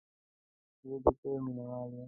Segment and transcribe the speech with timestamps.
[0.87, 1.99] زه د چای مینهوال یم.